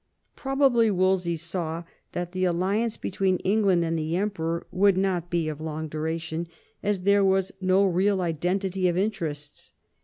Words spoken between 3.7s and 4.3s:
and the